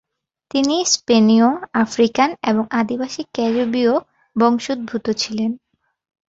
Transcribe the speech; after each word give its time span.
তিনি 0.51 0.75
স্পেনীয়, 0.85 1.49
আফ্রিকান 1.73 2.29
এবং 2.47 2.63
আদিবাসী 2.71 3.21
ক্যারিবীয় 3.33 3.93
বংশোদ্ভূত 4.35 5.05
ছিলেন। 5.17 5.51